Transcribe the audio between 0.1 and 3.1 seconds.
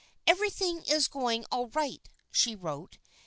"Everything is going all right," she wrote.